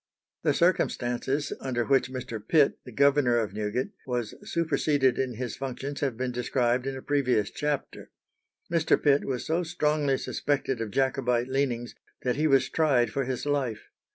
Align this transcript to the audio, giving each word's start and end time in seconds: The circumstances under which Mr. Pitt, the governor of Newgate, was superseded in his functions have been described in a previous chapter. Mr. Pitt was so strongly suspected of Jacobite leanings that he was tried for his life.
The 0.41 0.55
circumstances 0.55 1.53
under 1.61 1.85
which 1.85 2.09
Mr. 2.11 2.41
Pitt, 2.43 2.79
the 2.85 2.91
governor 2.91 3.37
of 3.37 3.53
Newgate, 3.53 3.91
was 4.07 4.33
superseded 4.41 5.19
in 5.19 5.35
his 5.35 5.55
functions 5.55 5.99
have 5.99 6.17
been 6.17 6.31
described 6.31 6.87
in 6.87 6.97
a 6.97 7.03
previous 7.03 7.51
chapter. 7.51 8.09
Mr. 8.71 8.99
Pitt 8.99 9.25
was 9.25 9.45
so 9.45 9.61
strongly 9.61 10.17
suspected 10.17 10.81
of 10.81 10.89
Jacobite 10.89 11.49
leanings 11.49 11.93
that 12.23 12.35
he 12.35 12.47
was 12.47 12.67
tried 12.67 13.11
for 13.11 13.25
his 13.25 13.45
life. 13.45 13.89